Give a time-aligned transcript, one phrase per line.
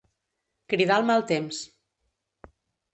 [0.73, 1.63] Cridar el mal temps.